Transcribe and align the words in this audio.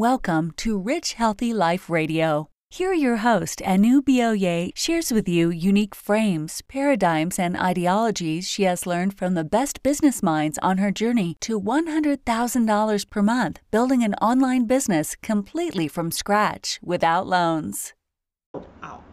Welcome 0.00 0.52
to 0.52 0.78
Rich 0.78 1.12
Healthy 1.12 1.52
Life 1.52 1.90
Radio. 1.90 2.48
Here, 2.70 2.94
your 2.94 3.18
host, 3.18 3.60
Anu 3.66 4.00
Bioye, 4.00 4.72
shares 4.74 5.12
with 5.12 5.28
you 5.28 5.50
unique 5.50 5.94
frames, 5.94 6.62
paradigms, 6.62 7.38
and 7.38 7.54
ideologies 7.54 8.48
she 8.48 8.62
has 8.62 8.86
learned 8.86 9.18
from 9.18 9.34
the 9.34 9.44
best 9.44 9.82
business 9.82 10.22
minds 10.22 10.58
on 10.62 10.78
her 10.78 10.90
journey 10.90 11.36
to 11.40 11.60
$100,000 11.60 13.10
per 13.10 13.22
month 13.22 13.60
building 13.70 14.02
an 14.02 14.14
online 14.22 14.64
business 14.64 15.14
completely 15.16 15.86
from 15.86 16.10
scratch 16.10 16.80
without 16.82 17.26
loans. 17.26 17.92
Out. 18.82 19.04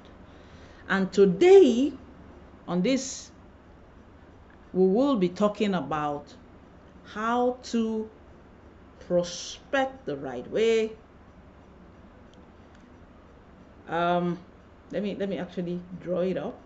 And 0.88 1.12
today, 1.12 1.92
on 2.66 2.82
this, 2.82 3.32
we 4.72 4.88
will 4.88 5.18
be 5.18 5.28
talking 5.28 5.74
about 5.74 6.34
how 7.04 7.58
to 7.74 8.10
prospect 9.08 10.06
the 10.06 10.18
right 10.18 10.50
way. 10.52 10.92
Um, 13.88 14.40
let 14.92 15.04
me 15.04 15.16
let 15.16 15.30
me 15.30 15.38
actually 15.38 15.80
draw 16.02 16.22
it 16.22 16.38
up. 16.38 16.58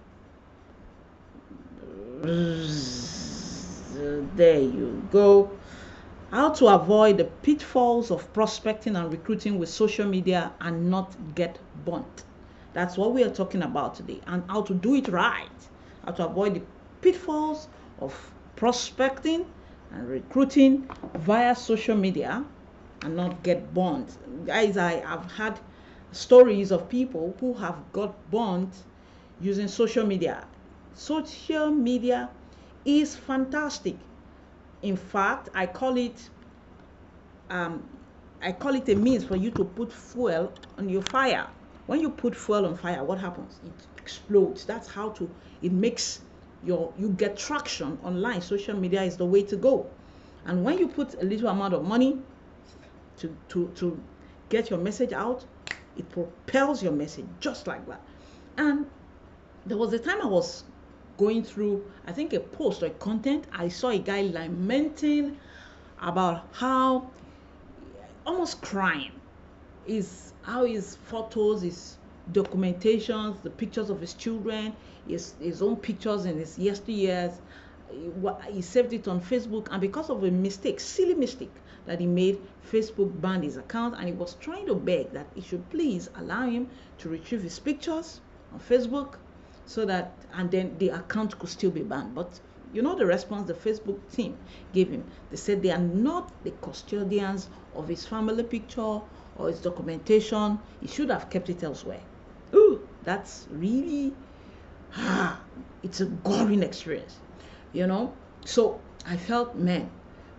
There 4.35 4.61
you 4.61 5.07
go. 5.11 5.51
How 6.31 6.49
to 6.51 6.67
avoid 6.67 7.17
the 7.17 7.25
pitfalls 7.25 8.09
of 8.09 8.31
prospecting 8.33 8.95
and 8.95 9.11
recruiting 9.11 9.59
with 9.59 9.69
social 9.69 10.07
media 10.07 10.53
and 10.61 10.89
not 10.89 11.15
get 11.35 11.59
burnt. 11.83 12.23
That's 12.73 12.97
what 12.97 13.13
we 13.13 13.23
are 13.23 13.29
talking 13.29 13.63
about 13.63 13.95
today, 13.95 14.21
and 14.27 14.43
how 14.47 14.61
to 14.61 14.73
do 14.73 14.95
it 14.95 15.09
right. 15.09 15.49
How 16.05 16.13
to 16.13 16.25
avoid 16.27 16.55
the 16.55 16.61
pitfalls 17.01 17.67
of 17.99 18.13
prospecting 18.55 19.45
and 19.93 20.07
recruiting 20.07 20.89
via 21.15 21.55
social 21.55 21.95
media 21.95 22.43
and 23.01 23.15
not 23.15 23.43
get 23.43 23.73
burnt. 23.73 24.17
Guys, 24.45 24.77
I 24.77 24.93
have 25.01 25.31
had 25.31 25.59
stories 26.11 26.71
of 26.71 26.89
people 26.89 27.35
who 27.39 27.53
have 27.53 27.77
got 27.93 28.13
burnt 28.31 28.73
using 29.39 29.67
social 29.67 30.05
media. 30.05 30.45
Social 30.93 31.71
media 31.71 32.29
is 32.85 33.15
fantastic. 33.15 33.95
In 34.81 34.95
fact, 34.95 35.49
I 35.53 35.65
call 35.67 35.97
it 35.97 36.29
um, 37.49 37.83
I 38.41 38.51
call 38.53 38.75
it 38.75 38.89
a 38.89 38.95
means 38.95 39.23
for 39.23 39.35
you 39.35 39.51
to 39.51 39.63
put 39.63 39.91
fuel 39.93 40.51
on 40.77 40.89
your 40.89 41.01
fire. 41.01 41.47
When 41.85 41.99
you 41.99 42.09
put 42.09 42.35
fuel 42.35 42.65
on 42.65 42.75
fire, 42.77 43.03
what 43.03 43.19
happens? 43.19 43.59
It 43.65 44.01
explodes. 44.01 44.65
That's 44.65 44.87
how 44.87 45.09
to 45.09 45.29
it 45.61 45.71
makes 45.71 46.21
your 46.63 46.93
you 46.97 47.09
get 47.09 47.37
traction 47.37 47.97
online. 48.03 48.41
Social 48.41 48.75
media 48.75 49.03
is 49.03 49.17
the 49.17 49.25
way 49.25 49.43
to 49.43 49.55
go. 49.55 49.89
And 50.45 50.63
when 50.63 50.77
you 50.77 50.87
put 50.87 51.13
a 51.21 51.25
little 51.25 51.49
amount 51.49 51.73
of 51.73 51.83
money 51.83 52.19
to 53.17 53.35
to 53.49 53.71
to 53.75 54.01
get 54.49 54.69
your 54.69 54.79
message 54.79 55.13
out 55.13 55.45
it 55.97 56.09
propels 56.09 56.81
your 56.81 56.91
message 56.91 57.25
just 57.39 57.67
like 57.67 57.85
that. 57.87 58.01
And 58.57 58.85
there 59.65 59.77
was 59.77 59.93
a 59.93 59.99
time 59.99 60.21
i 60.21 60.25
was 60.25 60.63
going 61.17 61.43
through 61.43 61.85
i 62.07 62.11
think 62.11 62.33
a 62.33 62.39
post 62.39 62.81
or 62.81 62.87
a 62.87 62.89
content. 62.91 63.45
I 63.51 63.67
saw 63.67 63.89
a 63.89 63.99
guy 63.99 64.23
lamenting 64.23 65.37
about 66.01 66.47
how 66.53 67.11
almost 68.25 68.61
crying. 68.61 69.11
Is 69.87 70.33
how 70.43 70.65
his 70.65 70.95
photos 70.95 71.63
his 71.63 71.97
documentations 72.31 73.41
the 73.43 73.49
pictures 73.49 73.89
of 73.89 73.99
his 73.99 74.13
children 74.13 74.73
his, 75.07 75.33
his 75.39 75.61
own 75.61 75.75
pictures 75.77 76.25
in 76.25 76.37
his 76.37 76.57
yesteryears. 76.57 77.33
He, 77.91 78.09
he 78.53 78.61
saved 78.61 78.93
it 78.93 79.07
on 79.07 79.19
Facebook, 79.21 79.67
and 79.71 79.81
because 79.81 80.09
of 80.09 80.23
a 80.23 80.31
mistake, 80.31 80.79
silly 80.79 81.15
mistake 81.15 81.51
that 81.85 81.99
he 81.99 82.05
made, 82.05 82.39
Facebook 82.71 83.19
banned 83.19 83.43
his 83.43 83.57
account, 83.57 83.95
and 83.97 84.05
he 84.07 84.13
was 84.13 84.35
trying 84.35 84.67
to 84.67 84.75
beg 84.75 85.11
that 85.11 85.27
he 85.35 85.41
should 85.41 85.67
please 85.69 86.09
allow 86.15 86.47
him 86.47 86.69
to 86.99 87.09
retrieve 87.09 87.41
his 87.41 87.59
pictures 87.59 88.21
on 88.53 88.59
Facebook, 88.59 89.15
so 89.65 89.85
that 89.85 90.13
and 90.33 90.51
then 90.51 90.75
the 90.77 90.89
account 90.89 91.37
could 91.39 91.49
still 91.49 91.71
be 91.71 91.81
banned. 91.81 92.15
But 92.15 92.39
you 92.73 92.81
know 92.81 92.95
the 92.95 93.05
response 93.05 93.47
the 93.47 93.53
Facebook 93.53 93.99
team 94.11 94.37
gave 94.73 94.89
him. 94.89 95.03
They 95.29 95.37
said 95.37 95.61
they 95.61 95.71
are 95.71 95.77
not 95.77 96.31
the 96.43 96.51
custodians 96.61 97.49
of 97.75 97.87
his 97.87 98.05
family 98.05 98.43
picture 98.43 99.01
or 99.37 99.47
his 99.47 99.59
documentation. 99.59 100.59
He 100.79 100.87
should 100.87 101.09
have 101.09 101.29
kept 101.29 101.49
it 101.49 101.63
elsewhere. 101.63 102.01
That's 103.03 103.47
really 103.51 104.13
ah, 104.95 105.39
it's 105.83 106.01
a 106.01 106.05
goring 106.05 106.63
experience, 106.63 107.17
you 107.73 107.87
know. 107.87 108.13
So 108.45 108.79
I 109.05 109.17
felt, 109.17 109.55
man, 109.55 109.89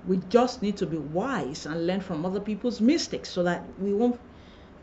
we 0.07 0.19
just 0.29 0.63
need 0.63 0.77
to 0.79 0.87
be 0.87 0.97
wise 0.97 1.67
and 1.67 1.87
learn 1.87 2.01
from 2.01 2.25
other 2.27 2.41
people's 2.41 2.81
mistakes 2.81 3.31
so 3.31 3.43
that 3.45 3.65
we 3.81 3.93
won't 3.93 4.19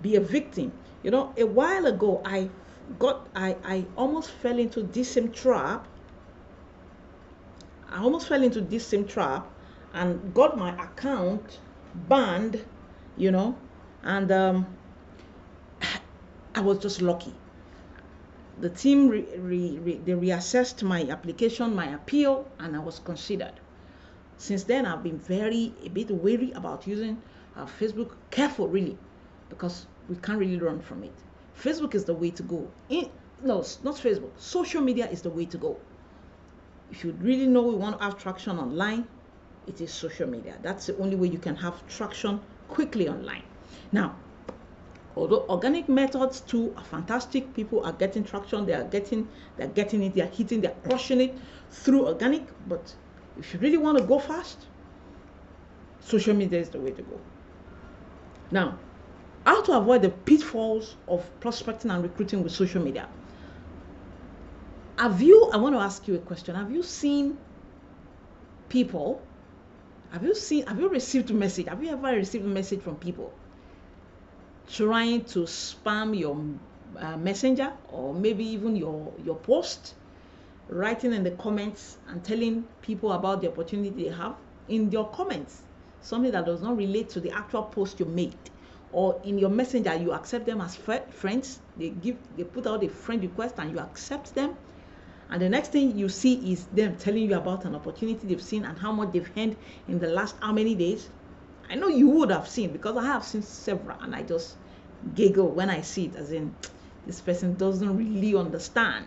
be 0.01 0.15
a 0.15 0.21
victim. 0.21 0.71
You 1.03 1.11
know, 1.11 1.33
a 1.37 1.45
while 1.45 1.85
ago, 1.85 2.21
I 2.25 2.49
got, 2.97 3.27
I, 3.35 3.55
I 3.63 3.85
almost 3.95 4.31
fell 4.31 4.57
into 4.57 4.83
this 4.83 5.13
same 5.13 5.31
trap. 5.31 5.87
I 7.89 8.01
almost 8.01 8.27
fell 8.27 8.43
into 8.43 8.61
this 8.61 8.85
same 8.85 9.05
trap 9.05 9.47
and 9.93 10.33
got 10.33 10.57
my 10.57 10.71
account 10.83 11.59
banned, 12.07 12.63
you 13.17 13.31
know, 13.31 13.57
and 14.03 14.31
um, 14.31 14.67
I 16.55 16.61
was 16.61 16.79
just 16.79 17.01
lucky 17.01 17.33
the 18.61 18.69
team 18.69 19.07
re, 19.07 19.25
re, 19.37 19.79
re, 19.79 20.01
they 20.05 20.11
reassessed 20.13 20.83
my 20.83 21.03
application, 21.09 21.75
my 21.75 21.93
appeal, 21.93 22.45
and 22.59 22.75
I 22.75 22.79
was 22.79 22.99
considered. 22.99 23.53
Since 24.37 24.63
then, 24.63 24.85
I've 24.85 25.03
been 25.03 25.19
very 25.19 25.73
a 25.83 25.89
bit 25.89 26.09
wary 26.11 26.51
about 26.51 26.87
using 26.87 27.21
uh, 27.55 27.65
Facebook. 27.79 28.11
Careful, 28.31 28.67
really, 28.67 28.97
because 29.49 29.85
we 30.07 30.15
can't 30.17 30.39
really 30.39 30.57
run 30.57 30.79
from 30.79 31.03
it. 31.03 31.13
Facebook 31.61 31.93
is 31.95 32.05
the 32.05 32.13
way 32.13 32.31
to 32.31 32.43
go. 32.43 32.67
In, 32.89 33.09
no, 33.43 33.57
not 33.83 33.95
Facebook. 33.95 34.31
Social 34.37 34.81
media 34.81 35.09
is 35.09 35.21
the 35.21 35.29
way 35.29 35.45
to 35.45 35.57
go. 35.57 35.77
If 36.91 37.03
you 37.03 37.11
really 37.19 37.47
know 37.47 37.61
we 37.61 37.75
want 37.75 37.97
to 37.97 38.03
have 38.03 38.17
traction 38.17 38.57
online, 38.57 39.07
it 39.67 39.79
is 39.81 39.93
social 39.93 40.27
media. 40.27 40.57
That's 40.61 40.87
the 40.87 40.97
only 40.97 41.15
way 41.15 41.27
you 41.27 41.37
can 41.37 41.55
have 41.57 41.85
traction 41.87 42.39
quickly 42.67 43.07
online. 43.07 43.43
Now, 43.91 44.15
although 45.15 45.45
organic 45.49 45.89
methods 45.89 46.41
too 46.41 46.73
are 46.77 46.83
fantastic 46.83 47.53
people 47.53 47.83
are 47.83 47.93
getting 47.93 48.23
traction 48.23 48.65
they 48.65 48.73
are 48.73 48.83
getting 48.83 49.27
they're 49.57 49.67
getting 49.67 50.03
it 50.03 50.15
they're 50.15 50.27
hitting 50.27 50.61
they're 50.61 50.75
crushing 50.83 51.21
it 51.21 51.35
through 51.71 52.07
organic. 52.07 52.43
But 52.67 52.93
if 53.37 53.53
you 53.53 53.59
really 53.59 53.77
want 53.77 53.97
to 53.97 54.03
go 54.03 54.19
fast 54.19 54.65
social 56.01 56.33
media 56.33 56.59
is 56.59 56.69
the 56.69 56.79
way 56.79 56.91
to 56.91 57.01
go. 57.01 57.19
Now 58.51 58.77
how 59.45 59.63
to 59.63 59.77
avoid 59.77 60.01
the 60.01 60.09
pitfalls 60.09 60.95
of 61.07 61.27
prospecting 61.39 61.91
and 61.91 62.03
recruiting 62.03 62.43
with 62.43 62.51
social 62.51 62.81
media? 62.81 63.07
Have 64.97 65.21
you 65.21 65.49
i 65.53 65.57
want 65.57 65.75
to 65.75 65.79
ask 65.79 66.07
you 66.07 66.15
a 66.15 66.19
question. 66.19 66.55
Have 66.55 66.71
you 66.71 66.83
seen 66.83 67.37
people 68.69 69.21
have 70.11 70.23
you 70.23 70.35
seen 70.35 70.65
have 70.67 70.79
you 70.79 70.89
received 70.89 71.31
a 71.31 71.33
message? 71.33 71.67
Have 71.67 71.83
you 71.83 71.91
ever 71.91 72.15
received 72.15 72.45
a 72.45 72.49
message 72.49 72.81
from 72.81 72.95
people 72.95 73.33
trying 74.71 75.23
to 75.25 75.39
spam 75.41 76.17
your 76.17 76.37
uh, 76.97 77.17
messenger 77.17 77.71
or 77.91 78.13
maybe 78.13 78.43
even 78.45 78.75
your 78.75 79.11
your 79.23 79.35
post 79.35 79.95
writing 80.69 81.13
in 81.13 81.23
the 81.23 81.31
comments 81.31 81.97
and 82.09 82.23
telling 82.23 82.63
people 82.81 83.11
about 83.11 83.41
the 83.41 83.47
opportunity 83.47 83.89
they 83.89 84.15
have 84.15 84.35
in 84.67 84.91
your 84.91 85.07
comments. 85.09 85.61
Something 86.01 86.31
that 86.31 86.45
does 86.45 86.61
not 86.61 86.77
relate 86.77 87.09
to 87.09 87.19
the 87.19 87.31
actual 87.31 87.63
post 87.63 87.99
you 87.99 88.05
made. 88.05 88.35
Or 88.91 89.19
in 89.23 89.37
your 89.37 89.49
messenger 89.49 89.95
you 89.95 90.13
accept 90.13 90.45
them 90.45 90.61
as 90.61 90.75
friends. 90.75 91.59
They 91.77 91.89
give 91.89 92.17
they 92.37 92.43
put 92.43 92.67
out 92.67 92.83
a 92.83 92.89
friend 92.89 93.21
request 93.21 93.55
and 93.57 93.71
you 93.71 93.79
accept 93.79 94.35
them. 94.35 94.55
And 95.31 95.41
the 95.41 95.49
next 95.49 95.71
thing 95.71 95.97
you 95.97 96.09
see 96.09 96.51
is 96.51 96.65
them 96.67 96.95
telling 96.97 97.29
you 97.29 97.35
about 97.35 97.65
an 97.65 97.75
opportunity 97.75 98.27
they've 98.27 98.41
seen 98.41 98.65
and 98.65 98.77
how 98.77 98.91
much 98.91 99.11
they've 99.11 99.29
earned 99.37 99.57
in 99.87 99.99
the 99.99 100.07
last 100.07 100.35
how 100.41 100.51
many 100.53 100.75
days 100.75 101.09
I 101.69 101.75
know 101.75 101.87
you 101.87 102.09
would 102.09 102.31
have 102.31 102.47
seen 102.47 102.71
because 102.71 102.97
I 102.97 103.05
have 103.05 103.23
seen 103.23 103.43
several 103.43 103.97
and 104.01 104.15
I 104.15 104.23
just 104.23 104.55
giggle 105.13 105.49
when 105.51 105.69
I 105.69 105.81
see 105.81 106.05
it 106.05 106.15
as 106.15 106.31
in 106.31 106.55
this 107.05 107.21
person 107.21 107.55
doesn't 107.55 107.95
really 107.95 108.35
understand. 108.35 109.05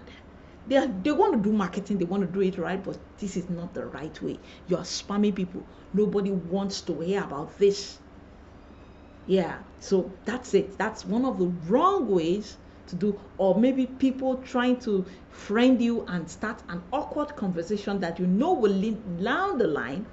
They, 0.69 0.77
are, 0.77 0.87
they 0.87 1.11
want 1.11 1.35
to 1.35 1.51
do 1.51 1.53
marketing, 1.53 1.99
they 1.99 2.05
want 2.05 2.25
to 2.25 2.33
do 2.33 2.41
it 2.41 2.57
right, 2.59 2.83
but 2.83 2.97
this 3.19 3.37
is 3.37 3.51
not 3.51 3.75
the 3.75 3.85
right 3.87 4.23
way. 4.23 4.39
You 4.69 4.77
are 4.77 4.85
spamming 4.85 5.35
people. 5.35 5.67
Nobody 5.93 6.31
wants 6.31 6.81
to 6.83 7.01
hear 7.01 7.25
about 7.25 7.59
this. 7.59 7.99
Yeah, 9.27 9.59
so 9.81 10.13
that's 10.25 10.55
it. 10.55 10.79
That's 10.79 11.05
one 11.05 11.25
of 11.25 11.39
the 11.39 11.47
wrong 11.69 12.09
ways 12.09 12.57
to 12.89 12.97
do, 12.97 13.19
or 13.39 13.59
maybe 13.59 13.87
people 13.87 14.37
trying 14.37 14.79
to 14.81 15.05
friend 15.31 15.81
you 15.83 16.05
and 16.07 16.31
start 16.31 16.63
an 16.69 16.83
awkward 16.93 17.35
conversation 17.37 17.99
that 18.01 18.21
you 18.21 18.27
know 18.27 18.53
will 18.53 18.73
lead 18.73 18.97
down 19.23 19.59
the 19.59 19.67
line 19.67 20.07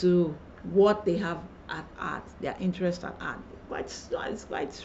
to 0.00 0.34
what 0.72 1.04
they 1.04 1.16
have 1.16 1.38
at 1.68 1.84
art, 1.98 2.24
their 2.40 2.56
interest 2.60 3.04
at 3.04 3.14
art. 3.20 3.38
Quite, 3.68 3.86
it's 3.86 4.44
quite, 4.44 4.84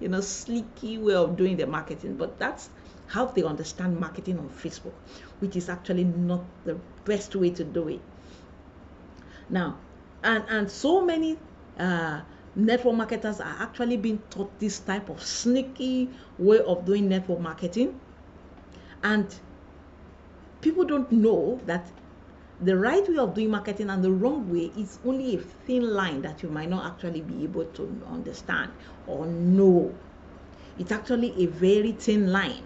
you 0.00 0.08
know, 0.08 0.18
sleeky 0.18 1.00
way 1.00 1.14
of 1.14 1.36
doing 1.36 1.56
the 1.56 1.66
marketing, 1.66 2.16
but 2.16 2.38
that's 2.38 2.68
how 3.06 3.26
they 3.26 3.42
understand 3.42 3.98
marketing 4.00 4.38
on 4.38 4.48
Facebook, 4.48 4.94
which 5.40 5.56
is 5.56 5.68
actually 5.68 6.04
not 6.04 6.42
the 6.64 6.74
best 7.04 7.36
way 7.36 7.50
to 7.50 7.64
do 7.64 7.88
it. 7.88 8.00
Now, 9.48 9.78
and 10.22 10.44
and 10.48 10.70
so 10.70 11.04
many 11.04 11.38
uh, 11.78 12.22
network 12.54 12.94
marketers 12.94 13.40
are 13.40 13.56
actually 13.60 13.96
being 13.96 14.20
taught 14.30 14.58
this 14.58 14.80
type 14.80 15.08
of 15.08 15.22
sneaky 15.22 16.10
way 16.38 16.60
of 16.60 16.84
doing 16.84 17.08
network 17.08 17.40
marketing 17.40 17.98
and 19.02 19.34
people 20.60 20.84
don't 20.84 21.10
know 21.10 21.60
that 21.66 21.86
the 22.62 22.76
right 22.76 23.06
way 23.08 23.16
of 23.16 23.34
doing 23.34 23.50
marketing 23.50 23.90
and 23.90 24.04
the 24.04 24.10
wrong 24.10 24.50
way 24.52 24.70
is 24.76 24.98
only 25.04 25.34
a 25.34 25.38
thin 25.38 25.82
line 25.92 26.22
that 26.22 26.42
you 26.42 26.48
might 26.48 26.68
not 26.68 26.86
actually 26.92 27.20
be 27.20 27.42
able 27.42 27.64
to 27.64 28.02
understand 28.08 28.70
or 29.06 29.26
know. 29.26 29.92
It's 30.78 30.92
actually 30.92 31.42
a 31.42 31.46
very 31.46 31.92
thin 31.92 32.32
line. 32.32 32.62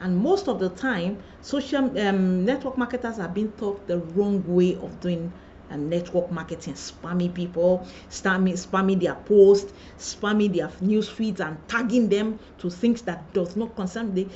And 0.00 0.16
most 0.16 0.48
of 0.48 0.58
the 0.60 0.70
time, 0.70 1.18
social 1.42 1.98
um, 2.00 2.44
network 2.44 2.78
marketers 2.78 3.18
are 3.18 3.28
being 3.28 3.50
taught 3.52 3.86
the 3.86 3.98
wrong 3.98 4.44
way 4.46 4.76
of 4.76 5.00
doing 5.00 5.32
um, 5.70 5.88
network 5.88 6.30
marketing, 6.30 6.74
spamming 6.74 7.34
people, 7.34 7.86
spamming, 8.10 8.54
spamming 8.54 9.00
their 9.00 9.14
posts, 9.14 9.72
spamming 9.98 10.54
their 10.54 10.70
news 10.80 11.08
feeds, 11.08 11.40
and 11.40 11.56
tagging 11.68 12.08
them 12.08 12.38
to 12.58 12.70
things 12.70 13.02
that 13.02 13.32
does 13.32 13.56
not 13.56 13.74
concern 13.76 14.14
them. 14.14 14.30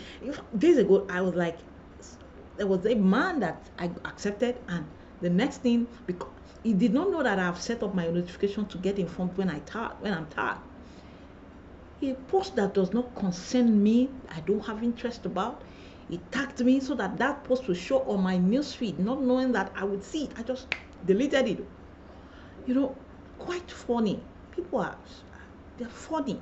Days 0.58 0.78
ago, 0.78 1.06
I 1.10 1.20
was 1.20 1.34
like, 1.34 1.58
there 2.56 2.66
was 2.66 2.84
a 2.87 2.94
man 2.94 3.40
that 3.40 3.70
I 3.78 3.90
accepted, 4.04 4.58
and 4.69 4.87
the 5.20 5.31
next 5.31 5.58
thing 5.62 5.87
because 6.06 6.31
he 6.62 6.75
did 6.75 6.93
not 6.93 7.10
know 7.10 7.22
that 7.22 7.38
I've 7.38 7.60
set 7.60 7.82
up 7.82 7.94
my 7.94 8.06
notification 8.06 8.66
to 8.66 8.78
get 8.78 8.99
informed 8.99 9.37
when 9.37 9.50
I 9.50 9.58
tag 9.60 9.93
when 10.00 10.12
I'm 10.14 10.26
tagged. 10.26 10.60
A 12.02 12.14
post 12.14 12.56
that 12.56 12.75
does 12.75 12.93
not 12.93 13.14
concern 13.14 13.81
me, 13.82 14.10
I 14.28 14.40
don't 14.40 14.64
have 14.66 14.82
interest 14.82 15.25
about. 15.25 15.62
He 16.08 16.19
tagged 16.19 16.60
me 16.64 16.81
so 16.81 16.94
that 16.96 17.16
that 17.19 17.44
post 17.44 17.69
will 17.69 17.75
show 17.76 18.00
on 18.02 18.22
my 18.22 18.37
news 18.37 18.75
feed, 18.75 18.98
not 18.98 19.22
knowing 19.22 19.52
that 19.52 19.72
I 19.76 19.84
would 19.84 20.02
see 20.02 20.25
it. 20.25 20.32
I 20.38 20.43
just 20.43 20.66
deleted 21.05 21.46
it. 21.48 21.64
You 22.66 22.75
know, 22.75 22.96
quite 23.38 23.70
funny. 23.70 24.26
People 24.50 24.81
are 24.81 24.98
they're 25.78 25.88
funny. 25.88 26.40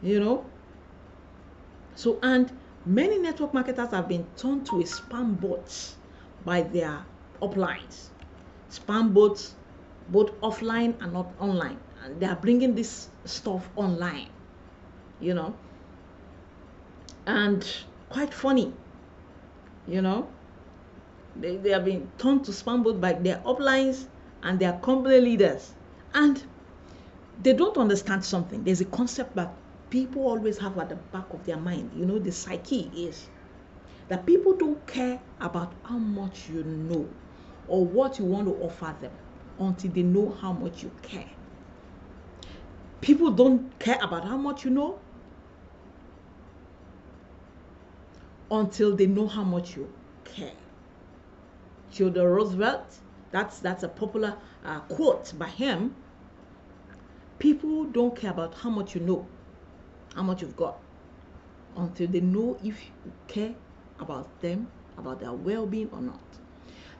You 0.00 0.20
know. 0.20 0.46
So 1.94 2.18
and 2.22 2.50
Many 2.86 3.18
network 3.18 3.52
marketers 3.52 3.90
have 3.90 4.08
been 4.08 4.26
turned 4.36 4.66
to 4.66 4.80
a 4.80 4.84
spam 4.84 5.38
bots 5.38 5.96
by 6.44 6.62
their 6.62 7.04
uplines. 7.42 8.08
Spam 8.70 9.12
bots, 9.12 9.54
both 10.08 10.32
offline 10.40 10.94
and 11.02 11.12
not 11.12 11.26
online. 11.38 11.78
And 12.02 12.18
they 12.18 12.26
are 12.26 12.36
bringing 12.36 12.74
this 12.74 13.08
stuff 13.26 13.68
online, 13.76 14.28
you 15.20 15.34
know. 15.34 15.54
And 17.26 17.66
quite 18.08 18.32
funny, 18.32 18.72
you 19.86 20.00
know. 20.00 20.28
They, 21.36 21.56
they 21.58 21.70
have 21.70 21.84
been 21.84 22.10
turned 22.16 22.46
to 22.46 22.50
spam 22.50 22.82
bots 22.82 22.98
by 22.98 23.12
their 23.12 23.38
uplines 23.44 24.06
and 24.42 24.58
their 24.58 24.72
company 24.78 25.20
leaders. 25.20 25.74
And 26.14 26.42
they 27.42 27.52
don't 27.52 27.76
understand 27.76 28.24
something. 28.24 28.64
There's 28.64 28.80
a 28.80 28.86
concept 28.86 29.36
that 29.36 29.52
people 29.90 30.22
always 30.22 30.58
have 30.58 30.78
at 30.78 30.88
the 30.88 30.96
back 30.96 31.26
of 31.32 31.44
their 31.44 31.56
mind, 31.56 31.90
you 31.94 32.06
know, 32.06 32.18
the 32.18 32.32
psyche 32.32 32.90
is 32.94 33.28
that 34.08 34.24
people 34.26 34.54
don't 34.56 34.84
care 34.86 35.20
about 35.40 35.72
how 35.84 35.98
much 35.98 36.48
you 36.48 36.62
know 36.64 37.08
or 37.68 37.84
what 37.84 38.18
you 38.18 38.24
want 38.24 38.46
to 38.46 38.54
offer 38.54 38.94
them 39.00 39.12
until 39.58 39.90
they 39.90 40.02
know 40.02 40.30
how 40.40 40.52
much 40.52 40.82
you 40.82 40.90
care. 41.02 41.26
People 43.00 43.30
don't 43.30 43.78
care 43.78 43.98
about 44.02 44.24
how 44.24 44.36
much 44.36 44.64
you 44.64 44.70
know 44.70 44.98
until 48.50 48.96
they 48.96 49.06
know 49.06 49.26
how 49.26 49.44
much 49.44 49.76
you 49.76 49.88
care. 50.24 50.52
Theodore 51.92 52.30
Roosevelt, 52.34 52.98
that's 53.30 53.58
that's 53.60 53.82
a 53.82 53.88
popular 53.88 54.36
uh, 54.64 54.80
quote 54.80 55.32
by 55.38 55.46
him. 55.46 55.94
People 57.38 57.84
don't 57.84 58.16
care 58.16 58.30
about 58.30 58.54
how 58.54 58.70
much 58.70 58.94
you 58.94 59.00
know 59.00 59.26
how 60.14 60.22
much 60.22 60.42
you've 60.42 60.56
got 60.56 60.78
until 61.76 62.08
they 62.08 62.20
know 62.20 62.56
if 62.64 62.84
you 63.04 63.12
care 63.28 63.54
about 63.98 64.40
them, 64.40 64.68
about 64.98 65.20
their 65.20 65.32
well 65.32 65.66
being 65.66 65.88
or 65.92 66.00
not. 66.00 66.20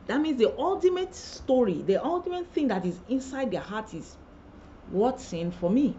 That 0.06 0.20
means 0.20 0.38
the 0.38 0.52
ultimate 0.58 1.14
story, 1.14 1.82
the 1.86 2.02
ultimate 2.04 2.46
thing 2.52 2.68
that 2.68 2.84
is 2.84 2.98
inside 3.08 3.50
their 3.50 3.60
heart 3.60 3.94
is 3.94 4.16
what's 4.90 5.32
in 5.32 5.50
for 5.50 5.70
me. 5.70 5.94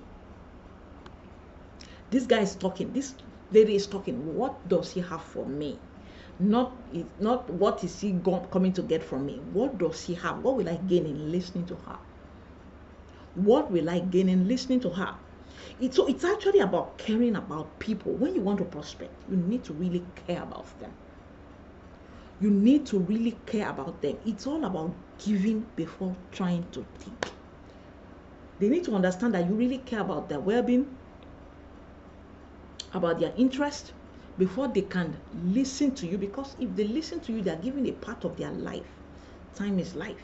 This 2.10 2.26
guy 2.26 2.40
is 2.42 2.56
talking, 2.56 2.92
this 2.92 3.14
lady 3.52 3.76
is 3.76 3.88
talking, 3.88 4.36
what 4.36 4.68
does 4.68 4.92
he 4.92 5.00
have 5.02 5.22
for 5.24 5.46
me? 5.46 5.80
Not, 6.40 6.74
not 7.20 7.50
what 7.50 7.84
is 7.84 8.02
he 8.02 8.12
go- 8.12 8.48
coming 8.52 8.74
to 8.74 8.82
get 8.82 9.04
from 9.04 9.26
me? 9.26 9.40
What 9.54 9.78
does 9.78 10.04
he 10.04 10.16
have? 10.16 10.44
What 10.44 10.58
will 10.58 10.68
I 10.68 10.76
gain 10.76 11.06
in 11.06 11.32
listening 11.32 11.66
to 11.68 11.76
her? 11.76 11.98
What 13.36 13.72
will 13.72 13.90
I 13.90 14.00
gain 14.00 14.28
in 14.28 14.48
listening 14.48 14.82
to 14.82 14.90
her? 14.90 15.16
So 15.92 16.08
it's 16.08 16.24
actually 16.24 16.60
about 16.60 16.98
caring 16.98 17.36
about 17.36 17.80
people. 17.80 18.12
When 18.14 18.36
you 18.36 18.42
want 18.42 18.60
to 18.60 18.66
prospect, 18.66 19.12
you 19.30 19.36
need 19.38 19.64
to 19.66 19.74
really 19.74 20.06
care 20.28 20.44
about 20.44 20.80
them. 20.80 20.92
You 22.40 22.50
need 22.50 22.86
to 22.88 23.00
really 23.00 23.38
care 23.46 23.70
about 23.70 24.02
them. 24.02 24.18
It's 24.26 24.48
all 24.48 24.64
about 24.66 24.94
giving 25.24 25.66
before 25.76 26.16
trying 26.32 26.66
to 26.72 26.86
take. 27.00 27.32
They 28.60 28.70
need 28.70 28.84
to 28.86 28.96
understand 28.96 29.34
that 29.34 29.48
you 29.48 29.56
really 29.56 29.80
care 29.80 30.02
about 30.02 30.30
their 30.30 30.40
well 30.40 30.62
being, 30.62 30.86
about 32.94 33.20
their 33.20 33.34
interest, 33.38 33.94
before 34.38 34.68
they 34.68 34.82
can 34.82 35.16
listen 35.46 35.92
to 35.96 36.08
you. 36.08 36.18
Because 36.18 36.56
if 36.60 36.76
they 36.76 36.84
listen 36.84 37.20
to 37.22 37.34
you, 37.34 37.42
they're 37.42 37.56
giving 37.56 37.88
a 37.88 37.92
part 37.92 38.24
of 38.24 38.38
their 38.38 38.52
life. 38.52 38.90
Time 39.56 39.80
is 39.80 39.96
life. 39.96 40.24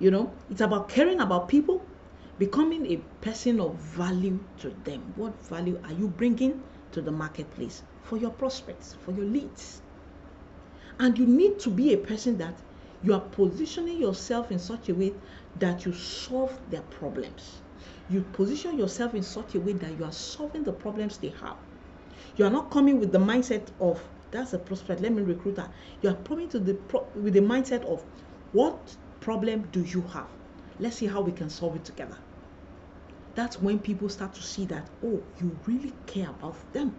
You 0.00 0.10
know, 0.10 0.32
it's 0.50 0.60
about 0.60 0.88
caring 0.88 1.20
about 1.20 1.48
people 1.48 1.84
becoming 2.38 2.86
a 2.86 2.96
person 3.24 3.60
of 3.60 3.76
value 3.76 4.38
to 4.58 4.70
them. 4.84 5.12
What 5.16 5.46
value 5.46 5.80
are 5.84 5.92
you 5.92 6.08
bringing 6.08 6.62
to 6.92 7.00
the 7.00 7.12
marketplace 7.12 7.82
for 8.02 8.16
your 8.16 8.30
prospects, 8.30 8.94
for 9.04 9.12
your 9.12 9.24
leads? 9.24 9.80
And 10.98 11.18
you 11.18 11.26
need 11.26 11.58
to 11.60 11.70
be 11.70 11.92
a 11.92 11.98
person 11.98 12.38
that 12.38 12.54
you 13.02 13.14
are 13.14 13.20
positioning 13.20 14.00
yourself 14.00 14.50
in 14.50 14.58
such 14.58 14.88
a 14.88 14.94
way 14.94 15.12
that 15.56 15.84
you 15.84 15.92
solve 15.92 16.58
their 16.70 16.82
problems. 16.82 17.60
You 18.08 18.22
position 18.22 18.78
yourself 18.78 19.14
in 19.14 19.22
such 19.22 19.54
a 19.54 19.60
way 19.60 19.72
that 19.74 19.98
you 19.98 20.04
are 20.04 20.12
solving 20.12 20.64
the 20.64 20.72
problems 20.72 21.18
they 21.18 21.34
have. 21.40 21.56
You 22.36 22.46
are 22.46 22.50
not 22.50 22.70
coming 22.70 22.98
with 22.98 23.12
the 23.12 23.18
mindset 23.18 23.68
of 23.80 24.00
that's 24.30 24.52
a 24.52 24.58
prospect, 24.58 25.00
let 25.00 25.12
me 25.12 25.22
recruit 25.22 25.58
her. 25.58 25.70
You 26.00 26.08
are 26.10 26.16
coming 26.24 26.48
to 26.50 26.58
the 26.58 26.74
pro- 26.74 27.08
with 27.14 27.34
the 27.34 27.40
mindset 27.40 27.84
of 27.84 28.04
what 28.50 28.96
problem 29.20 29.62
do 29.70 29.80
you 29.80 30.02
have? 30.02 30.28
Let's 30.78 30.96
see 30.96 31.06
how 31.06 31.20
we 31.20 31.32
can 31.32 31.50
solve 31.50 31.76
it 31.76 31.84
together. 31.84 32.16
That's 33.34 33.60
when 33.60 33.78
people 33.78 34.08
start 34.08 34.34
to 34.34 34.42
see 34.42 34.64
that, 34.66 34.88
oh, 35.04 35.22
you 35.40 35.56
really 35.66 35.92
care 36.06 36.30
about 36.30 36.56
them. 36.72 36.94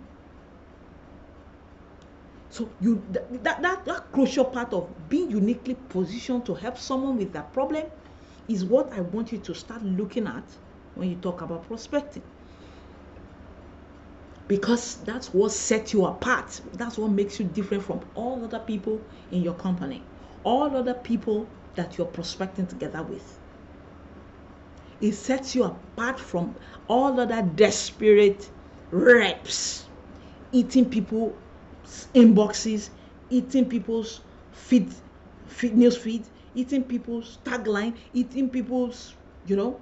So 2.49 2.69
you 2.79 3.03
that, 3.11 3.61
that 3.61 3.85
that 3.85 4.11
crucial 4.13 4.45
part 4.45 4.71
of 4.71 4.89
being 5.09 5.29
uniquely 5.29 5.75
positioned 5.89 6.45
to 6.45 6.53
help 6.53 6.77
someone 6.77 7.17
with 7.17 7.33
that 7.33 7.51
problem 7.51 7.85
is 8.47 8.63
what 8.63 8.93
I 8.93 9.01
want 9.01 9.31
you 9.31 9.39
to 9.39 9.53
start 9.53 9.83
looking 9.83 10.27
at 10.27 10.43
when 10.95 11.09
you 11.09 11.15
talk 11.17 11.41
about 11.41 11.67
prospecting. 11.67 12.23
Because 14.47 14.97
that's 14.97 15.33
what 15.33 15.51
sets 15.51 15.91
you 15.91 16.05
apart. 16.05 16.61
That's 16.73 16.97
what 16.97 17.11
makes 17.11 17.39
you 17.39 17.45
different 17.45 17.83
from 17.83 18.01
all 18.13 18.43
other 18.43 18.59
people 18.59 19.01
in 19.31 19.41
your 19.41 19.55
company, 19.55 20.03
all 20.43 20.75
other 20.77 20.93
people 20.93 21.47
that 21.73 21.97
you're 21.97 22.07
prospecting 22.07 22.67
together 22.67 23.03
with 23.03 23.39
it 25.01 25.13
sets 25.13 25.55
you 25.55 25.63
apart 25.63 26.19
from 26.19 26.55
all 26.87 27.19
other 27.19 27.41
desperate 27.41 28.49
reps. 28.91 29.85
Eating 30.51 30.89
people's 30.89 31.33
inboxes 32.13 32.89
eating 33.29 33.65
people's 33.65 34.21
feed, 34.51 34.93
feed 35.47 35.75
news 35.75 35.97
feed 35.97 36.23
eating 36.53 36.83
people's 36.83 37.37
tagline 37.43 37.95
eating 38.13 38.49
people's 38.49 39.15
you 39.45 39.55
know 39.55 39.79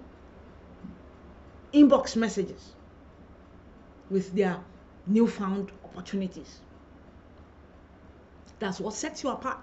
inbox 1.74 2.16
messages 2.16 2.72
with 4.10 4.34
their 4.36 4.60
newfound 5.08 5.72
opportunities. 5.84 6.60
That's 8.60 8.80
what 8.80 8.94
sets 8.94 9.24
you 9.24 9.30
apart. 9.30 9.58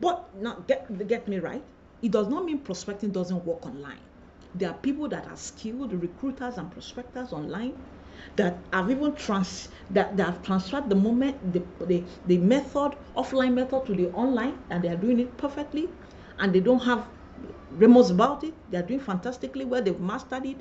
But 0.00 0.34
now 0.40 0.62
get 0.66 1.08
get 1.08 1.26
me 1.28 1.38
right. 1.38 1.62
It 2.02 2.10
does 2.10 2.28
not 2.28 2.44
mean 2.44 2.58
prospecting 2.58 3.10
doesn't 3.10 3.44
work 3.44 3.64
online 3.66 4.00
there 4.54 4.70
are 4.70 4.78
people 4.78 5.08
that 5.08 5.26
are 5.28 5.36
skilled 5.36 5.92
recruiters 5.92 6.58
and 6.58 6.70
prospectors 6.70 7.32
online 7.32 7.72
that 8.36 8.58
have 8.72 8.90
even 8.90 9.14
trans 9.14 9.68
that, 9.90 10.16
that 10.16 10.26
have 10.26 10.42
transferred 10.42 10.88
the 10.88 10.94
moment 10.94 11.52
the, 11.52 11.62
the 11.86 12.04
the 12.26 12.38
method 12.38 12.92
offline 13.16 13.54
method 13.54 13.84
to 13.86 13.94
the 13.94 14.06
online 14.08 14.54
and 14.70 14.82
they 14.84 14.88
are 14.88 14.96
doing 14.96 15.18
it 15.20 15.36
perfectly 15.36 15.88
and 16.38 16.54
they 16.54 16.60
don't 16.60 16.82
have 16.84 17.06
remorse 17.70 18.10
about 18.10 18.44
it. 18.44 18.54
They 18.70 18.78
are 18.78 18.82
doing 18.82 19.00
fantastically 19.00 19.64
well. 19.64 19.82
They've 19.82 19.98
mastered 19.98 20.44
it 20.46 20.60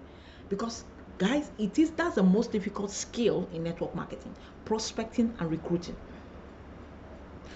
because 0.50 0.86
guys 1.18 1.52
it 1.58 1.78
is 1.78 1.92
that's 1.92 2.16
the 2.16 2.24
most 2.24 2.52
difficult 2.52 2.92
skill 2.92 3.48
in 3.52 3.64
network 3.64 3.94
marketing 3.94 4.36
prospecting 4.66 5.36
and 5.40 5.52
recruiting. 5.52 5.98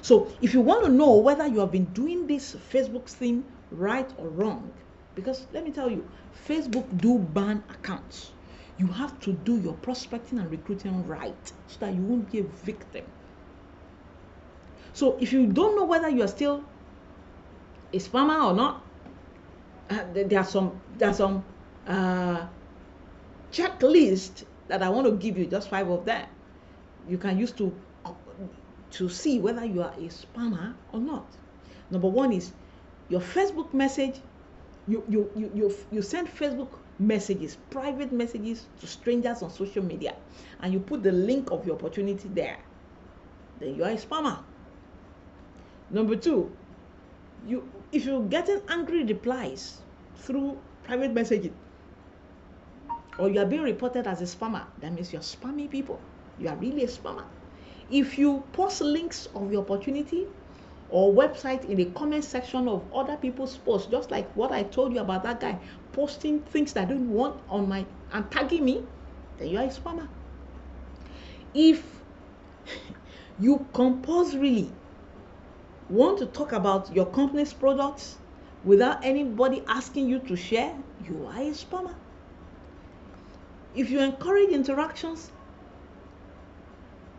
So 0.02 0.32
if 0.42 0.54
you 0.54 0.62
want 0.62 0.86
to 0.86 0.92
know 0.92 1.18
whether 1.18 1.48
you 1.48 1.60
have 1.60 1.72
been 1.72 1.86
doing 1.86 2.28
this 2.28 2.56
facebook 2.56 3.10
thing 3.10 3.44
right 3.72 4.12
or 4.18 4.30
wrong 4.30 4.72
Because 5.16 5.48
let 5.54 5.64
me 5.64 5.72
tell 5.72 5.90
you, 5.90 6.08
Facebook 6.48 6.86
do 6.98 7.18
ban 7.20 7.64
accounts. 7.70 8.32
You 8.78 8.88
have 8.88 9.20
to 9.22 9.32
do 9.32 9.58
your 9.58 9.74
prospecting 9.74 10.38
and 10.40 10.52
recruiting 10.52 11.08
right 11.08 11.54
so 11.68 11.78
that 11.80 11.94
you 11.94 12.02
won't 12.02 12.30
be 12.32 12.40
a 12.40 12.44
victim. 12.44 13.06
So 14.94 15.18
if 15.20 15.32
you 15.32 15.48
don't 15.48 15.76
know 15.76 15.86
whether 15.86 16.10
you 16.10 16.24
are 16.24 16.28
still 16.28 16.64
a 17.94 17.98
spammer 17.98 18.44
or 18.44 18.54
not, 18.54 18.84
uh, 19.90 20.04
there 20.14 20.40
are 20.40 20.46
some 20.46 20.80
there 20.98 21.10
are 21.10 21.14
some 21.14 21.44
uh, 21.88 22.46
checklist 23.52 24.44
that 24.68 24.82
I 24.82 24.90
want 24.90 25.06
to 25.08 25.14
give 25.14 25.38
you, 25.38 25.46
just 25.46 25.70
five 25.70 25.90
of 25.90 26.06
them. 26.06 26.28
You 27.08 27.18
can 27.18 27.38
use 27.38 27.52
to 27.54 27.74
to 28.92 29.10
see 29.10 29.40
whether 29.40 29.66
you 29.66 29.82
are 29.82 29.94
a 29.94 30.10
spammer 30.10 30.74
or 30.92 31.00
not. 31.00 31.26
Number 31.92 32.08
one 32.08 32.32
is 32.32 32.52
your 33.10 33.22
Facebook 33.22 33.74
message. 33.74 34.20
You 34.88 35.04
you 35.10 35.32
you 35.36 35.52
you, 35.54 35.76
you 35.92 36.02
send 36.02 36.28
Facebook 36.28 36.70
messages, 37.00 37.58
private 37.70 38.12
messages 38.12 38.68
to 38.80 38.88
strangers 38.88 39.42
on 39.42 39.50
social 39.50 39.84
media, 39.84 40.16
and 40.62 40.74
you 40.74 40.80
put 40.80 41.04
the 41.04 41.12
link 41.12 41.52
of 41.52 41.66
your 41.66 41.76
opportunity 41.76 42.30
there. 42.30 42.58
Then 43.60 43.76
you 43.76 43.84
are 43.84 43.92
a 43.92 43.98
spammer. 43.98 44.40
Number 45.90 46.16
two, 46.16 46.52
you 47.48 47.68
if 47.92 48.06
you're 48.06 48.24
getting 48.24 48.62
angry 48.70 49.04
replies 49.04 49.82
through 50.18 50.58
private 50.84 51.14
messaging 51.14 51.54
or 53.18 53.30
you 53.30 53.40
are 53.40 53.46
being 53.46 53.64
reported 53.64 54.08
as 54.08 54.22
a 54.22 54.26
spammer, 54.26 54.66
that 54.82 54.94
means 54.94 55.14
you're 55.14 55.22
spamming 55.22 55.70
people. 55.70 56.00
You 56.38 56.50
are 56.50 56.56
really 56.56 56.84
a 56.84 56.88
spammer. 56.88 57.24
If 57.90 58.18
you 58.18 58.44
post 58.52 58.82
links 58.82 59.28
of 59.36 59.52
your 59.52 59.62
opportunity 59.62 60.28
or 60.90 61.14
website 61.14 61.66
in 61.66 61.78
the 61.78 61.86
comment 61.86 62.24
section 62.24 62.68
of 62.68 62.84
other 62.94 63.18
people's 63.18 63.58
posts, 63.58 63.90
just 63.90 64.12
like 64.12 64.32
what 64.36 64.52
I 64.52 64.64
told 64.64 64.94
you 64.94 65.00
about 65.00 65.24
that 65.24 65.40
guy 65.40 65.60
posting 65.94 66.42
things 66.42 66.74
that 66.74 66.88
I 66.88 66.92
don't 66.92 67.10
want 67.10 67.42
on 67.50 67.68
my 67.68 67.86
and 68.12 68.30
tagging 68.30 68.64
me, 68.64 68.84
then 69.38 69.48
you 69.48 69.58
are 69.58 69.64
a 69.64 69.68
spammer. 69.68 70.08
If 71.54 71.84
you 73.40 73.66
compulsorily 73.74 74.72
want 75.90 76.20
to 76.20 76.26
talk 76.26 76.52
about 76.52 76.94
your 76.94 77.06
company's 77.06 77.54
products 77.54 78.18
without 78.64 79.04
anybody 79.04 79.64
asking 79.68 80.10
you 80.10 80.20
to 80.20 80.36
share, 80.36 80.76
you 81.08 81.26
are 81.28 81.42
a 81.42 81.52
spammer. 81.52 81.96
If 83.76 83.90
you 83.90 84.00
encourage 84.00 84.50
interactions 84.50 85.32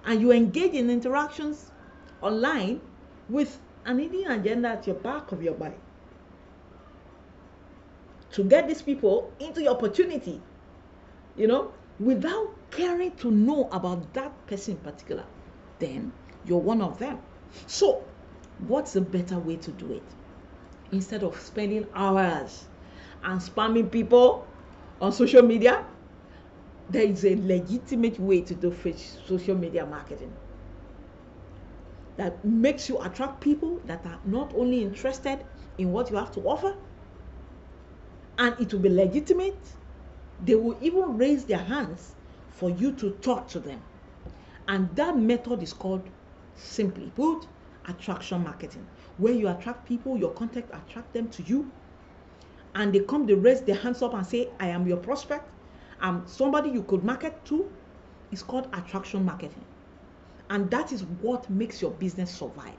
and 0.04 0.20
you 0.20 0.32
engage 0.32 0.72
in 0.72 0.88
interactions 0.88 1.70
online 2.22 2.80
with 3.28 3.58
an 3.84 3.98
hidden 3.98 4.30
agenda 4.30 4.68
at 4.68 4.86
your 4.86 4.96
back 4.96 5.32
of 5.32 5.42
your 5.42 5.56
mind 5.56 5.74
to 8.32 8.44
get 8.44 8.68
these 8.68 8.82
people 8.82 9.32
into 9.40 9.62
your 9.62 9.72
opportunity, 9.72 10.40
you 11.36 11.46
know, 11.46 11.72
without 11.98 12.54
caring 12.70 13.10
to 13.16 13.30
know 13.30 13.68
about 13.72 14.12
that 14.12 14.46
person 14.46 14.74
in 14.74 14.80
particular, 14.80 15.24
then 15.78 16.12
you're 16.44 16.58
one 16.58 16.82
of 16.82 16.98
them. 16.98 17.18
So 17.66 18.04
what's 18.66 18.96
a 18.96 19.00
better 19.00 19.38
way 19.38 19.56
to 19.56 19.70
do 19.72 19.92
it? 19.92 20.02
Instead 20.92 21.22
of 21.22 21.40
spending 21.40 21.86
hours 21.94 22.66
and 23.24 23.40
spamming 23.40 23.90
people 23.90 24.46
on 25.00 25.12
social 25.12 25.42
media, 25.42 25.84
there 26.90 27.04
is 27.04 27.24
a 27.24 27.36
legitimate 27.36 28.20
way 28.20 28.42
to 28.42 28.54
do 28.54 28.74
social 29.26 29.56
media 29.56 29.86
marketing 29.86 30.32
that 32.16 32.44
makes 32.44 32.88
you 32.88 32.98
attract 33.02 33.40
people 33.40 33.80
that 33.84 34.04
are 34.06 34.18
not 34.24 34.52
only 34.54 34.82
interested 34.82 35.44
in 35.78 35.92
what 35.92 36.10
you 36.10 36.16
have 36.16 36.32
to 36.32 36.40
offer, 36.40 36.74
and 38.38 38.58
it 38.60 38.72
will 38.72 38.80
be 38.80 38.88
legitimate. 38.88 39.58
They 40.44 40.54
will 40.54 40.78
even 40.80 41.16
raise 41.16 41.44
their 41.44 41.58
hands 41.58 42.14
for 42.50 42.70
you 42.70 42.92
to 42.92 43.10
talk 43.22 43.48
to 43.48 43.60
them. 43.60 43.80
And 44.68 44.94
that 44.96 45.16
method 45.16 45.62
is 45.62 45.72
called, 45.72 46.08
simply 46.54 47.10
put, 47.14 47.46
attraction 47.88 48.42
marketing, 48.42 48.86
where 49.18 49.32
you 49.32 49.48
attract 49.48 49.86
people, 49.86 50.16
your 50.16 50.32
contact 50.32 50.70
attract 50.74 51.12
them 51.12 51.28
to 51.28 51.42
you, 51.42 51.70
and 52.74 52.92
they 52.92 53.00
come, 53.00 53.26
they 53.26 53.34
raise 53.34 53.62
their 53.62 53.76
hands 53.76 54.02
up 54.02 54.12
and 54.14 54.26
say, 54.26 54.48
I 54.60 54.68
am 54.68 54.86
your 54.86 54.98
prospect. 54.98 55.50
I'm 56.00 56.26
somebody 56.26 56.70
you 56.70 56.82
could 56.82 57.04
market 57.04 57.44
to. 57.46 57.70
It's 58.30 58.42
called 58.42 58.68
attraction 58.74 59.24
marketing. 59.24 59.64
And 60.50 60.70
that 60.70 60.92
is 60.92 61.04
what 61.04 61.50
makes 61.50 61.82
your 61.82 61.92
business 61.92 62.36
survive. 62.36 62.78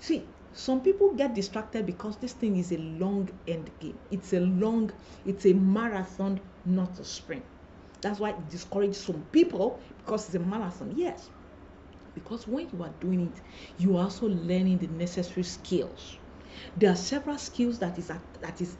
See, 0.00 0.34
some 0.52 0.82
people 0.82 1.14
get 1.14 1.34
distracted 1.34 1.86
because 1.86 2.18
this 2.18 2.32
thing 2.34 2.56
is 2.56 2.72
a 2.72 2.78
long 2.78 3.28
end 3.46 3.70
game. 3.80 4.00
It's 4.10 4.32
a 4.32 4.40
long, 4.40 4.90
it's 5.24 5.46
a 5.46 5.52
marathon, 5.52 6.40
not 6.64 6.98
a 7.00 7.04
sprint. 7.04 7.46
That's 8.00 8.20
why 8.20 8.30
it 8.30 8.48
discourages 8.48 9.02
some 9.04 9.24
people 9.32 9.82
because 9.98 10.26
it's 10.26 10.34
a 10.34 10.38
marathon. 10.40 10.92
Yes, 10.92 11.30
because 12.14 12.46
when 12.46 12.68
you 12.70 12.82
are 12.82 12.94
doing 13.00 13.20
it 13.32 13.40
you 13.76 13.96
are 13.96 14.04
also 14.04 14.26
learning 14.28 14.78
the 14.78 14.86
necessary 14.86 15.44
skills 15.44 16.18
there 16.76 16.90
are 16.90 16.96
several 16.96 17.38
skills 17.38 17.78
that 17.78 17.98
is 17.98 18.08
that 18.40 18.60
is 18.60 18.78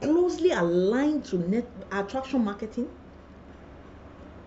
closely 0.00 0.50
aligned 0.50 1.24
to 1.24 1.38
net 1.38 1.72
attraction 1.92 2.44
marketing 2.44 2.90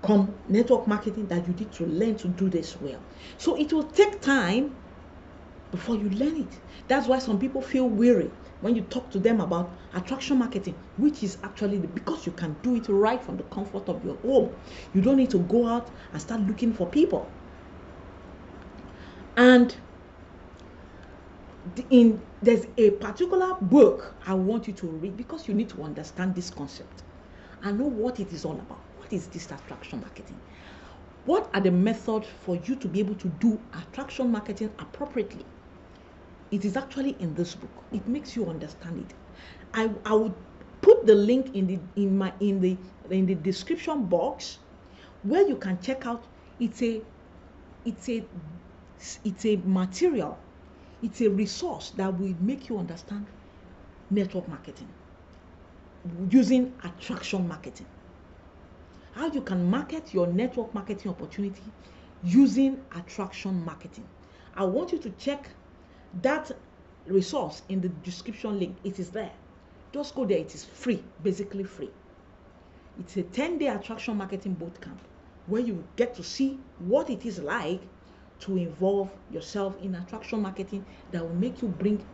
come 0.02 0.34
network 0.48 0.88
marketing 0.88 1.28
that 1.28 1.48
you 1.48 1.54
need 1.54 1.72
to 1.74 1.86
learn 1.86 2.16
to 2.18 2.28
do 2.28 2.50
this 2.50 2.80
well. 2.82 3.00
So 3.38 3.56
it 3.58 3.74
will 3.74 3.84
take 3.84 4.22
time 4.22 4.76
before 5.72 5.96
you 5.96 6.10
learn 6.10 6.38
it. 6.38 6.60
That's 6.88 7.08
why 7.08 7.20
some 7.20 7.40
people 7.40 7.62
feel 7.62 7.88
weary 7.88 8.32
when 8.62 8.76
you 8.76 8.82
talk 8.84 9.10
to 9.12 9.20
them 9.20 9.40
about 9.40 9.72
attraction 9.94 10.38
marketing 10.38 10.76
which 10.98 11.24
is 11.24 11.38
actually 11.44 11.78
the, 11.78 11.88
because 11.88 12.26
you 12.26 12.32
can 12.32 12.56
do 12.62 12.76
it 12.76 12.88
right 12.90 13.22
from 13.22 13.38
the 13.38 13.44
comfort 13.44 13.88
of 13.88 14.04
your 14.04 14.16
home. 14.18 14.54
You 14.94 15.02
don't 15.02 15.18
need 15.18 15.30
to 15.32 15.40
go 15.40 15.68
out 15.68 15.90
and 16.12 16.22
start 16.22 16.42
looking 16.42 16.74
for 16.74 16.88
people. 16.88 17.30
And 19.38 19.76
in 21.90 22.22
there's 22.42 22.66
a 22.78 22.92
particular 22.92 23.56
book 23.62 24.16
I 24.26 24.34
want 24.34 24.68
you 24.68 24.74
to 24.74 24.88
read 24.88 25.16
because 25.16 25.48
you 25.48 25.54
need 25.54 25.70
to 25.70 25.84
understand 25.84 26.36
this 26.36 26.50
concept. 26.50 27.04
And 27.64 27.78
know 27.78 27.86
what 27.86 28.20
it 28.20 28.32
is 28.34 28.46
all 28.46 28.54
about. 28.54 28.89
Is 29.12 29.28
this 29.28 29.46
attraction 29.52 30.02
marketing? 30.02 30.40
What 31.26 31.50
are 31.54 31.62
the 31.62 31.72
methods 31.72 32.28
for 32.46 32.56
you 32.56 32.76
to 32.76 32.88
be 32.88 33.00
able 33.00 33.16
to 33.16 33.28
do 33.28 33.60
attraction 33.74 34.32
marketing 34.32 34.72
appropriately? 34.80 35.46
It 36.52 36.66
is 36.66 36.78
actually 36.78 37.16
in 37.20 37.34
this 37.36 37.56
book. 37.56 37.70
It 37.92 38.08
makes 38.08 38.36
you 38.36 38.50
understand 38.50 39.06
it. 39.08 39.16
I, 39.74 39.90
I 40.06 40.14
would 40.14 40.34
put 40.82 41.06
the 41.06 41.16
link 41.16 41.56
in 41.56 41.68
the 41.68 41.80
in 41.96 42.18
my 42.18 42.34
in 42.40 42.62
the 42.62 42.78
in 43.10 43.26
the 43.26 43.36
description 43.36 44.06
box 44.06 44.60
where 45.24 45.48
you 45.48 45.58
can 45.58 45.80
check 45.82 46.06
out 46.06 46.24
it's 46.60 46.82
a 46.82 47.02
it's 47.86 48.10
a 48.10 48.24
it's 49.24 49.46
a 49.46 49.56
material, 49.58 50.38
it's 51.02 51.22
a 51.22 51.30
resource 51.30 51.92
that 51.92 52.18
will 52.20 52.36
make 52.42 52.70
you 52.70 52.78
understand 52.78 53.26
network 54.10 54.48
marketing 54.48 54.88
using 56.30 56.74
attraction 56.84 57.48
marketing. 57.48 57.86
How 59.14 59.32
you 59.32 59.42
can 59.42 59.70
market 59.70 60.14
your 60.14 60.28
network 60.28 60.74
marketing 60.74 61.10
opportunity 61.12 61.64
using 62.24 62.80
attraction 62.96 63.64
marketing. 63.66 64.06
I 64.56 64.66
want 64.66 64.92
you 64.92 65.00
to 65.00 65.10
check 65.12 65.50
that 66.22 66.52
resource 67.08 67.64
in 67.70 67.82
the 67.82 67.90
description 67.90 68.60
link. 68.60 68.78
It 68.84 69.00
is 69.00 69.10
there. 69.10 69.32
Just 69.94 70.14
go 70.14 70.26
there. 70.26 70.38
It 70.38 70.54
is 70.54 70.64
free, 70.64 71.04
basically 71.24 71.64
free. 71.64 71.90
It's 73.00 73.18
a 73.18 73.24
10 73.24 73.58
day 73.58 73.68
attraction 73.68 74.18
marketing 74.18 74.56
bootcamp 74.56 75.00
where 75.48 75.62
you 75.62 75.84
get 75.96 76.14
to 76.16 76.24
see 76.24 76.60
what 76.80 77.10
it 77.10 77.26
is 77.26 77.40
like 77.40 77.82
to 78.42 78.58
involve 78.58 79.10
yourself 79.32 79.76
in 79.82 79.96
attraction 79.96 80.42
marketing 80.42 80.86
that 81.12 81.24
will 81.24 81.36
make 81.36 81.62
you 81.62 81.68
bring 81.68 82.06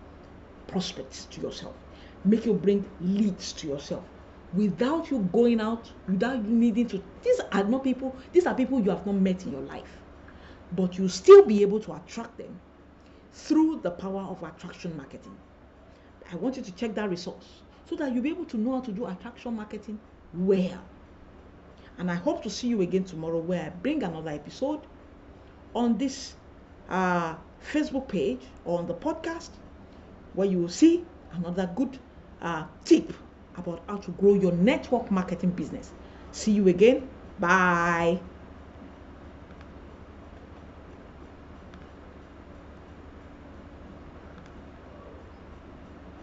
prospects 0.68 1.26
to 1.26 1.42
yourself, 1.42 1.76
make 2.24 2.46
you 2.46 2.54
bring 2.54 2.86
leads 3.02 3.52
to 3.54 3.68
yourself 3.68 4.04
without 4.56 5.12
you 5.12 5.20
going 5.32 5.60
out, 5.60 5.92
without 6.08 6.38
you 6.38 6.52
needing 6.52 6.88
to. 6.88 7.04
These 7.24 7.42
are 7.52 7.64
not 7.64 7.84
people, 7.84 8.16
these 8.32 8.46
are 8.46 8.56
people 8.56 8.82
you 8.82 8.90
have 8.90 9.06
not 9.06 9.16
met 9.16 9.44
in 9.44 9.52
your 9.52 9.62
life, 9.62 9.98
but 10.72 10.98
you 10.98 11.08
still 11.08 11.46
be 11.46 11.62
able 11.62 11.80
to 11.82 11.94
attract 11.94 12.38
them 12.38 12.60
through 13.34 13.82
the 13.84 13.92
power 13.92 14.22
of 14.22 14.42
attraction 14.44 14.96
marketing. 14.96 15.36
I 16.32 16.36
want 16.38 16.58
you 16.58 16.64
to 16.64 16.72
check 16.72 16.96
that 16.96 17.10
resource 17.10 17.62
so 17.90 17.96
that 17.98 18.14
you'll 18.14 18.24
be 18.24 18.30
able 18.30 18.46
to 18.46 18.58
know 18.58 18.74
how 18.74 18.82
to 18.82 18.92
do 18.92 19.06
attraction 19.06 19.56
marketing 19.56 20.00
well. 20.34 20.82
And 21.98 22.10
I 22.10 22.16
hope 22.16 22.44
to 22.44 22.50
see 22.50 22.68
you 22.68 22.82
again 22.82 23.04
tomorrow 23.04 23.40
where 23.40 23.66
I 23.66 23.70
bring 23.70 24.04
another 24.04 24.32
episode 24.32 24.82
on 25.74 25.98
this 25.98 26.34
uh, 26.90 27.36
Facebook 27.72 28.08
page 28.08 28.42
or 28.64 28.80
on 28.80 28.88
the 28.88 28.94
podcast 28.94 29.50
where 30.34 30.48
you 30.48 30.60
will 30.60 30.70
see 30.70 31.06
another 31.34 31.70
good 31.76 32.00
uh, 32.42 32.66
tip 32.84 33.14
about 33.58 33.84
how 33.88 33.98
to 33.98 34.12
grow 34.12 34.34
your 34.36 34.54
network 34.54 35.12
marketing 35.12 35.52
business. 35.52 35.94
See 36.32 36.52
you 36.52 36.68
again. 36.68 37.10
Bye. 37.38 38.22